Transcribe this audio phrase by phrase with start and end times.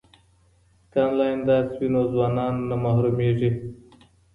[0.91, 3.51] که انلاین درس وي نو ځوانان نه محرومیږي.